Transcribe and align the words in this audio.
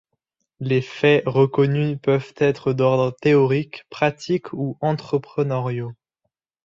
Les 0.59 0.81
faits 0.81 1.21
reconnus 1.27 1.99
peuvent 2.01 2.33
être 2.37 2.73
d'ordre 2.73 3.15
théorique, 3.21 3.85
pratique 3.91 4.51
ou 4.51 4.75
entrepreneuriaux. 4.81 5.93